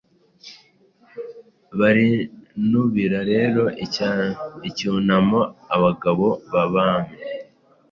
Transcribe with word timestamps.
Barinubira 1.79 3.19
rero 3.31 3.63
icyunamo 4.67 5.41
abagabo 5.75 6.27
babami 6.51 7.15